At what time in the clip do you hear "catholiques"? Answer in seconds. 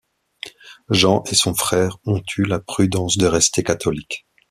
3.61-4.25